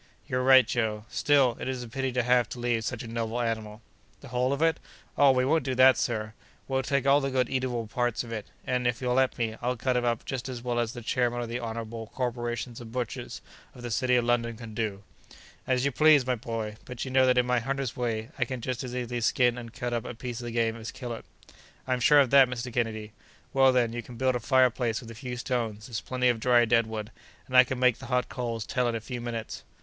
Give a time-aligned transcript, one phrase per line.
[0.27, 1.05] "You're right, Joe.
[1.09, 3.83] Still it is a pity to have to leave such a noble animal."
[4.21, 4.79] "The whole of it?
[5.15, 6.33] Oh, we won't do that, sir;
[6.67, 9.77] we'll take all the good eatable parts of it, and, if you'll let me, I'll
[9.77, 13.43] cut him up just as well as the chairman of the honorable corporation of butchers
[13.75, 15.03] of the city of London could do."
[15.67, 16.77] "As you please, my boy!
[16.85, 19.71] But you know that in my hunter's way I can just as easily skin and
[19.71, 21.25] cut up a piece of game as kill it."
[21.87, 22.73] "I'm sure of that, Mr.
[22.73, 23.11] Kennedy.
[23.53, 26.65] Well, then, you can build a fireplace with a few stones; there's plenty of dry
[26.65, 27.11] dead wood,
[27.45, 29.63] and I can make the hot coals tell in a few minutes."